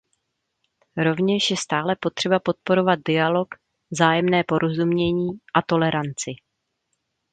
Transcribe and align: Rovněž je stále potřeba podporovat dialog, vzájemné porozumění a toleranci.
Rovněž 0.97 1.51
je 1.51 1.57
stále 1.57 1.95
potřeba 1.99 2.39
podporovat 2.39 2.99
dialog, 3.05 3.47
vzájemné 3.91 4.43
porozumění 4.47 5.29
a 5.55 5.61
toleranci. 5.61 6.31